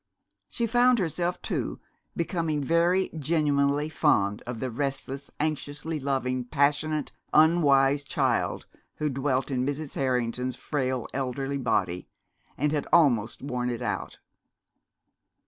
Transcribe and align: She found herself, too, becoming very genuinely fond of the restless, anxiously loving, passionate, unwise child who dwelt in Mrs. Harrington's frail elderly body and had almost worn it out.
She 0.49 0.65
found 0.65 0.97
herself, 0.97 1.39
too, 1.43 1.79
becoming 2.17 2.63
very 2.63 3.11
genuinely 3.19 3.87
fond 3.87 4.41
of 4.47 4.59
the 4.59 4.71
restless, 4.71 5.29
anxiously 5.39 5.99
loving, 5.99 6.43
passionate, 6.43 7.11
unwise 7.35 8.03
child 8.03 8.65
who 8.95 9.11
dwelt 9.11 9.51
in 9.51 9.63
Mrs. 9.63 9.93
Harrington's 9.93 10.55
frail 10.55 11.05
elderly 11.13 11.59
body 11.59 12.07
and 12.57 12.71
had 12.71 12.87
almost 12.91 13.43
worn 13.43 13.69
it 13.69 13.83
out. 13.83 14.17